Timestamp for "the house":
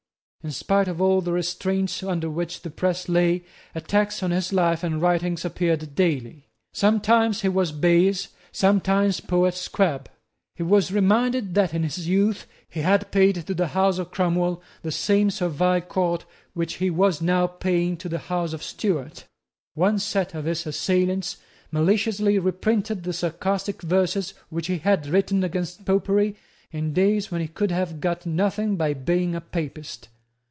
13.53-13.99, 18.09-18.51